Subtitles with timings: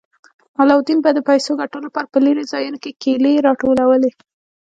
[0.61, 4.11] علاوالدین به د پیسو ګټلو لپاره په لیرې ځایونو کې کیلې راټولولې.